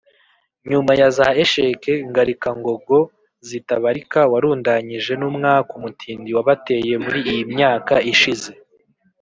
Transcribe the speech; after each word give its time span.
nyuma 0.69 0.91
ya 0.99 1.09
za 1.17 1.27
echecs 1.43 1.85
ngarikangogo 2.09 2.97
zitabarika 3.47 4.19
warundanyije 4.31 5.13
n'umwaku 5.19 5.73
mutindi 5.83 6.29
wabateye 6.37 6.93
muri 7.03 7.19
iyi 7.31 7.43
myaka 7.53 7.93
ishize. 8.13 8.51